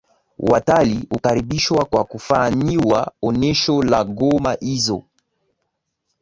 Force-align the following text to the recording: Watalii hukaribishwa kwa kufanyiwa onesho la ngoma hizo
Watalii 0.39 1.07
hukaribishwa 1.09 1.85
kwa 1.85 2.03
kufanyiwa 2.03 3.11
onesho 3.21 3.81
la 3.83 4.05
ngoma 4.05 4.53
hizo 4.53 5.03